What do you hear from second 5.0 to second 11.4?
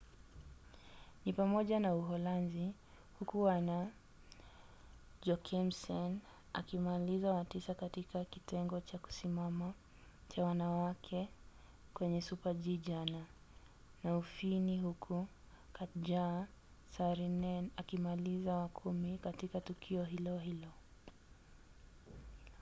jochemsen akimaliza wa tisa katika kitengo cha kusimama cha wanawake